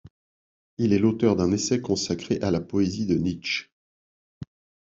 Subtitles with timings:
[0.79, 3.69] Il est l'auteur d’un essai consacré à la poésie de Nietzsche.